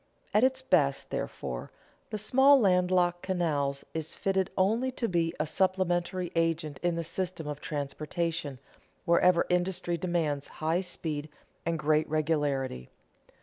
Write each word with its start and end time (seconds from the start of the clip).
At 0.33 0.43
its 0.43 0.63
best, 0.63 1.11
therefore, 1.11 1.69
the 2.09 2.17
small 2.17 2.59
land 2.59 2.89
locked 2.89 3.21
canal 3.21 3.75
is 3.93 4.15
fitted 4.15 4.49
only 4.57 4.91
to 4.93 5.07
be 5.07 5.31
a 5.39 5.45
supplementary 5.45 6.31
agent 6.35 6.79
in 6.81 6.95
the 6.95 7.03
system 7.03 7.45
of 7.47 7.61
transportation 7.61 8.57
wherever 9.05 9.45
industry 9.47 9.97
demands 9.99 10.47
high 10.57 10.81
speed 10.81 11.29
and 11.67 11.77
great 11.77 12.09
regularity. 12.09 12.89